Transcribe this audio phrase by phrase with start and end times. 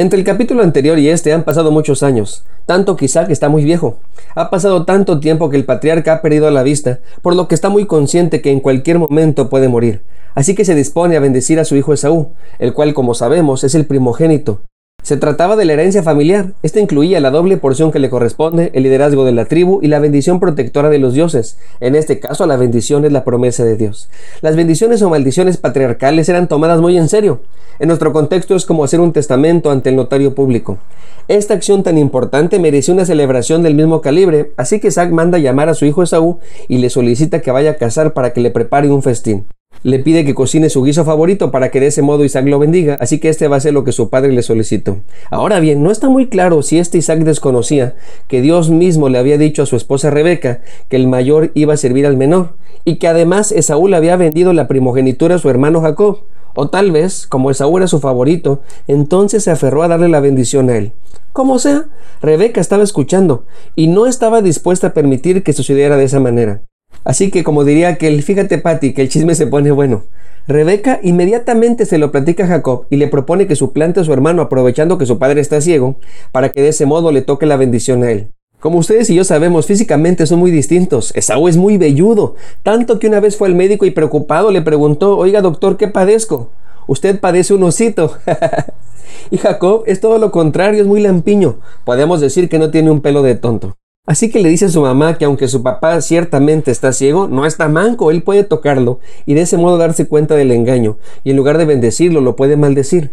[0.00, 3.64] Entre el capítulo anterior y este han pasado muchos años, tanto que Isaac está muy
[3.64, 3.98] viejo.
[4.34, 7.68] Ha pasado tanto tiempo que el patriarca ha perdido la vista, por lo que está
[7.68, 10.00] muy consciente que en cualquier momento puede morir.
[10.34, 13.74] Así que se dispone a bendecir a su hijo Esaú, el cual, como sabemos, es
[13.74, 14.62] el primogénito.
[15.02, 16.52] Se trataba de la herencia familiar.
[16.62, 19.98] Esta incluía la doble porción que le corresponde, el liderazgo de la tribu y la
[19.98, 21.56] bendición protectora de los dioses.
[21.80, 24.08] En este caso, la bendición es la promesa de Dios.
[24.40, 27.40] Las bendiciones o maldiciones patriarcales eran tomadas muy en serio.
[27.78, 30.78] En nuestro contexto es como hacer un testamento ante el notario público.
[31.28, 35.68] Esta acción tan importante mereció una celebración del mismo calibre, así que Isaac manda llamar
[35.68, 38.90] a su hijo Esaú y le solicita que vaya a cazar para que le prepare
[38.90, 39.46] un festín.
[39.82, 42.98] Le pide que cocine su guiso favorito para que de ese modo Isaac lo bendiga,
[43.00, 44.98] así que este va a hacer lo que su padre le solicitó.
[45.30, 47.94] Ahora bien, no está muy claro si este Isaac desconocía
[48.28, 51.78] que Dios mismo le había dicho a su esposa Rebeca que el mayor iba a
[51.78, 55.80] servir al menor, y que además Esaú le había vendido la primogenitura a su hermano
[55.80, 56.20] Jacob.
[56.54, 60.68] O tal vez, como Esaú era su favorito, entonces se aferró a darle la bendición
[60.68, 60.92] a él.
[61.32, 61.86] Como sea,
[62.20, 63.44] Rebeca estaba escuchando
[63.76, 66.62] y no estaba dispuesta a permitir que sucediera de esa manera.
[67.04, 70.04] Así que como diría que el fíjate Patty que el chisme se pone bueno.
[70.46, 74.42] Rebeca inmediatamente se lo platica a Jacob y le propone que suplante a su hermano
[74.42, 75.96] aprovechando que su padre está ciego
[76.32, 78.30] para que de ese modo le toque la bendición a él.
[78.58, 81.12] Como ustedes y yo sabemos, físicamente son muy distintos.
[81.16, 85.16] Esaú es muy velludo, tanto que una vez fue al médico y preocupado le preguntó,
[85.16, 86.50] oiga doctor, ¿qué padezco?
[86.86, 88.18] Usted padece un osito.
[89.30, 91.60] y Jacob es todo lo contrario, es muy lampiño.
[91.84, 93.76] Podemos decir que no tiene un pelo de tonto.
[94.10, 97.46] Así que le dice a su mamá que aunque su papá ciertamente está ciego, no
[97.46, 101.36] está manco, él puede tocarlo y de ese modo darse cuenta del engaño, y en
[101.36, 103.12] lugar de bendecirlo lo puede maldecir.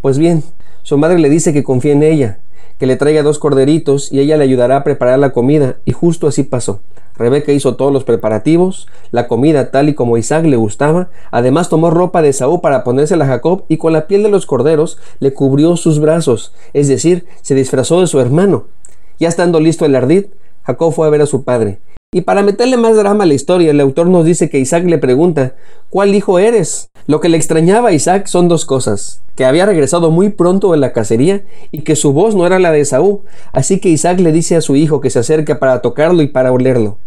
[0.00, 0.42] Pues bien,
[0.82, 2.38] su madre le dice que confía en ella,
[2.78, 6.26] que le traiga dos corderitos y ella le ayudará a preparar la comida, y justo
[6.26, 6.80] así pasó.
[7.14, 11.90] Rebeca hizo todos los preparativos, la comida tal y como Isaac le gustaba, además tomó
[11.90, 15.34] ropa de Saúl para ponérsela a Jacob y con la piel de los corderos le
[15.34, 18.64] cubrió sus brazos, es decir, se disfrazó de su hermano.
[19.20, 20.26] Ya estando listo el ardid,
[20.68, 21.78] Jacob fue a ver a su padre.
[22.12, 24.98] Y para meterle más drama a la historia, el autor nos dice que Isaac le
[24.98, 25.54] pregunta,
[25.88, 26.90] ¿cuál hijo eres?
[27.06, 30.76] Lo que le extrañaba a Isaac son dos cosas, que había regresado muy pronto de
[30.76, 31.42] la cacería
[31.72, 33.20] y que su voz no era la de Saúl,
[33.52, 36.52] así que Isaac le dice a su hijo que se acerque para tocarlo y para
[36.52, 36.98] olerlo.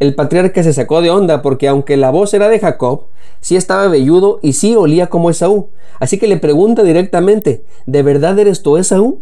[0.00, 3.02] El patriarca se sacó de onda porque aunque la voz era de Jacob,
[3.40, 5.68] sí estaba velludo y sí olía como Esaú,
[6.00, 9.20] así que le pregunta directamente, ¿de verdad eres tú Esaú?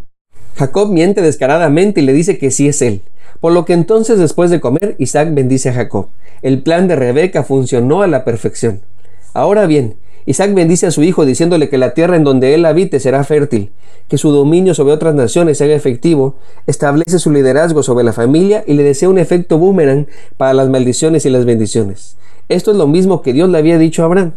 [0.57, 3.01] Jacob miente descaradamente y le dice que sí es él.
[3.41, 6.09] Por lo que entonces después de comer, Isaac bendice a Jacob.
[6.43, 8.81] El plan de Rebeca funcionó a la perfección.
[9.35, 9.97] Ahora bien,
[10.27, 13.73] Isaac bendice a su hijo diciéndole que la tierra en donde él habite será fértil,
[14.07, 16.37] que su dominio sobre otras naciones sea efectivo,
[16.67, 21.27] establece su liderazgo sobre la familia y le desea un efecto boomerang para las maldiciones
[21.27, 22.17] y las bendiciones.
[22.49, 24.33] Esto es lo mismo que Dios le había dicho a Abraham.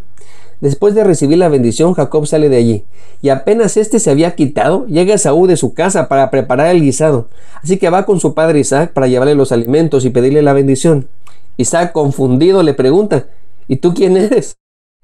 [0.62, 2.84] Después de recibir la bendición, Jacob sale de allí,
[3.22, 7.28] y apenas éste se había quitado, llega Saúl de su casa para preparar el guisado.
[7.62, 11.08] Así que va con su padre Isaac para llevarle los alimentos y pedirle la bendición.
[11.58, 13.28] Isaac, confundido, le pregunta,
[13.68, 14.58] ¿Y tú quién eres?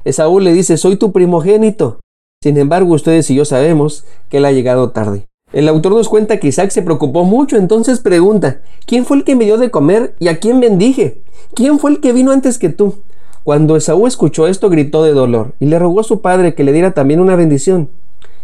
[0.03, 1.99] Esaú le dice, soy tu primogénito.
[2.43, 5.27] Sin embargo, ustedes y yo sabemos que él ha llegado tarde.
[5.51, 9.35] El autor nos cuenta que Isaac se preocupó mucho, entonces pregunta, ¿quién fue el que
[9.35, 11.21] me dio de comer y a quién bendije?
[11.53, 12.95] ¿Quién fue el que vino antes que tú?
[13.43, 16.73] Cuando Esaú escuchó esto, gritó de dolor y le rogó a su padre que le
[16.73, 17.89] diera también una bendición.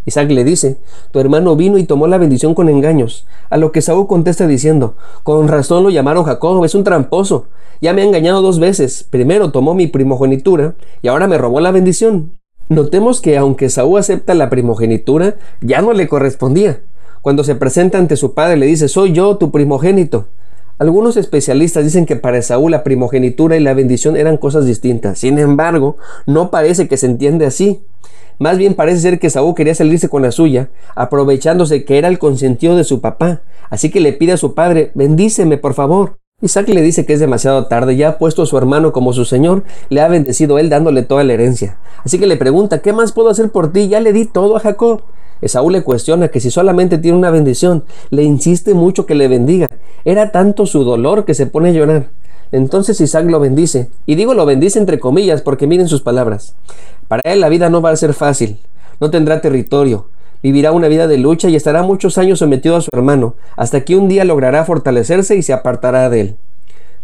[0.06, 0.78] Isaac le dice,
[1.12, 4.96] tu hermano vino y tomó la bendición con engaños, a lo que Esaú contesta diciendo,
[5.24, 7.48] con razón lo llamaron Jacob, es un tramposo,
[7.82, 11.72] ya me ha engañado dos veces, primero tomó mi primogenitura y ahora me robó la
[11.72, 12.32] bendición.
[12.70, 16.82] Notemos que aunque Esaú acepta la primogenitura, ya no le correspondía.
[17.22, 20.28] Cuando se presenta ante su padre le dice, soy yo tu primogénito.
[20.80, 25.18] Algunos especialistas dicen que para Esaú la primogenitura y la bendición eran cosas distintas.
[25.18, 25.98] Sin embargo,
[26.28, 27.82] no parece que se entiende así.
[28.38, 32.20] Más bien parece ser que Esaú quería salirse con la suya, aprovechándose que era el
[32.20, 33.42] consentido de su papá.
[33.72, 36.20] Así que le pide a su padre, bendíceme por favor.
[36.40, 39.26] Isaac le dice que es demasiado tarde, ya ha puesto a su hermano como su
[39.26, 41.80] señor, le ha bendecido él dándole toda la herencia.
[42.06, 43.88] Así que le pregunta, ¿qué más puedo hacer por ti?
[43.88, 45.02] Ya le di todo a Jacob.
[45.42, 49.68] Esaú le cuestiona que si solamente tiene una bendición, le insiste mucho que le bendiga.
[50.06, 52.10] Era tanto su dolor que se pone a llorar.
[52.52, 56.56] Entonces Isaac lo bendice, y digo lo bendice entre comillas porque miren sus palabras.
[57.08, 58.58] Para él la vida no va a ser fácil,
[59.02, 60.08] no tendrá territorio,
[60.42, 63.98] vivirá una vida de lucha y estará muchos años sometido a su hermano, hasta que
[63.98, 66.38] un día logrará fortalecerse y se apartará de él.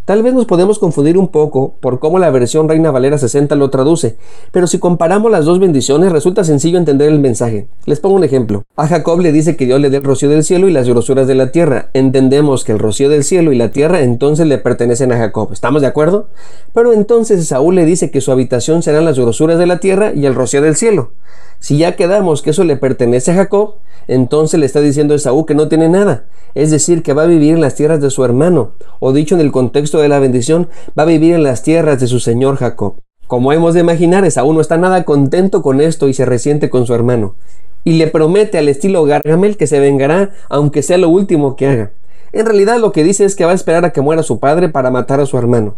[0.05, 3.69] Tal vez nos podemos confundir un poco por cómo la versión Reina Valera 60 lo
[3.69, 4.17] traduce,
[4.51, 7.67] pero si comparamos las dos bendiciones resulta sencillo entender el mensaje.
[7.85, 8.63] Les pongo un ejemplo.
[8.75, 11.25] A Jacob le dice que Dios le dé el rocío del cielo y las grosuras
[11.25, 11.89] de la tierra.
[11.93, 15.53] Entendemos que el rocío del cielo y la tierra entonces le pertenecen a Jacob.
[15.53, 16.27] ¿Estamos de acuerdo?
[16.73, 20.25] Pero entonces Saúl le dice que su habitación serán las grosuras de la tierra y
[20.25, 21.11] el rocío del cielo.
[21.59, 23.75] Si ya quedamos que eso le pertenece a Jacob,
[24.07, 27.27] entonces le está diciendo a Esaú que no tiene nada, es decir, que va a
[27.27, 30.67] vivir en las tierras de su hermano, o dicho en el contexto de la bendición,
[30.97, 32.95] va a vivir en las tierras de su señor Jacob.
[33.27, 36.85] Como hemos de imaginar, Esaú no está nada contento con esto y se resiente con
[36.85, 37.35] su hermano,
[37.83, 41.91] y le promete al estilo Gargamel que se vengará aunque sea lo último que haga.
[42.31, 44.69] En realidad lo que dice es que va a esperar a que muera su padre
[44.69, 45.75] para matar a su hermano.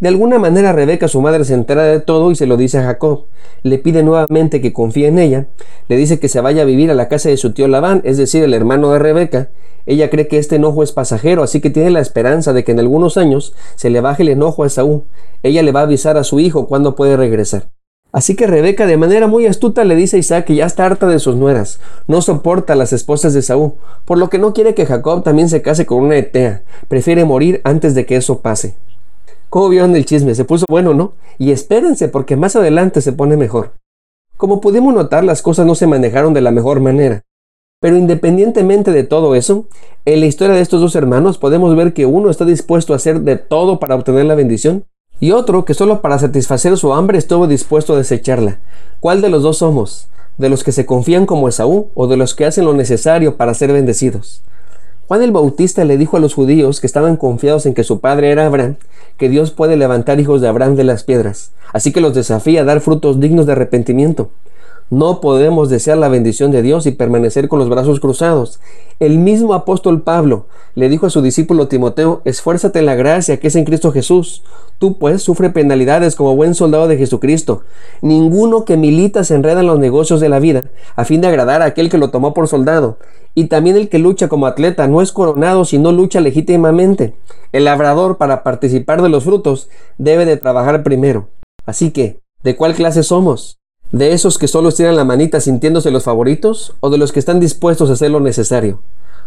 [0.00, 2.82] De alguna manera Rebeca, su madre, se entera de todo y se lo dice a
[2.84, 3.24] Jacob.
[3.62, 5.46] Le pide nuevamente que confíe en ella,
[5.88, 8.18] le dice que se vaya a vivir a la casa de su tío Labán, es
[8.18, 9.50] decir, el hermano de Rebeca.
[9.86, 12.80] Ella cree que este enojo es pasajero, así que tiene la esperanza de que en
[12.80, 15.04] algunos años se le baje el enojo a Esaú.
[15.42, 17.68] Ella le va a avisar a su hijo cuándo puede regresar.
[18.14, 21.08] Así que Rebeca de manera muy astuta le dice a Isaac que ya está harta
[21.08, 23.72] de sus nueras, no soporta a las esposas de Saúl,
[24.04, 27.60] por lo que no quiere que Jacob también se case con una etea, prefiere morir
[27.64, 28.76] antes de que eso pase.
[29.54, 30.34] ¿Cómo vieron el chisme?
[30.34, 31.12] Se puso bueno, ¿no?
[31.38, 33.74] Y espérense porque más adelante se pone mejor.
[34.36, 37.22] Como pudimos notar, las cosas no se manejaron de la mejor manera.
[37.80, 39.68] Pero independientemente de todo eso,
[40.06, 43.20] en la historia de estos dos hermanos podemos ver que uno está dispuesto a hacer
[43.20, 44.86] de todo para obtener la bendición
[45.20, 48.58] y otro que solo para satisfacer su hambre estuvo dispuesto a desecharla.
[48.98, 50.08] ¿Cuál de los dos somos?
[50.36, 53.54] ¿De los que se confían como Esaú o de los que hacen lo necesario para
[53.54, 54.42] ser bendecidos?
[55.06, 58.30] Juan el Bautista le dijo a los judíos que estaban confiados en que su padre
[58.30, 58.76] era Abraham,
[59.18, 62.64] que Dios puede levantar hijos de Abraham de las piedras, así que los desafía a
[62.64, 64.30] dar frutos dignos de arrepentimiento.
[64.94, 68.60] No podemos desear la bendición de Dios y permanecer con los brazos cruzados.
[69.00, 70.46] El mismo apóstol Pablo
[70.76, 74.44] le dijo a su discípulo Timoteo, esfuérzate en la gracia que es en Cristo Jesús.
[74.78, 77.62] Tú pues sufre penalidades como buen soldado de Jesucristo.
[78.02, 80.62] Ninguno que milita se enreda en los negocios de la vida
[80.94, 82.98] a fin de agradar a aquel que lo tomó por soldado.
[83.34, 87.16] Y también el que lucha como atleta no es coronado si no lucha legítimamente.
[87.50, 89.68] El labrador para participar de los frutos
[89.98, 91.30] debe de trabajar primero.
[91.66, 93.58] Así que, ¿de cuál clase somos?
[93.92, 97.38] ¿De esos que solo estiran la manita sintiéndose los favoritos o de los que están
[97.38, 98.80] dispuestos a hacer lo necesario?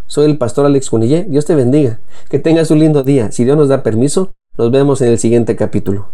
[0.08, 1.26] Soy el pastor Alex Cunillé.
[1.26, 2.00] Dios te bendiga.
[2.30, 3.32] Que tengas un lindo día.
[3.32, 6.10] Si Dios nos da permiso, nos vemos en el siguiente capítulo.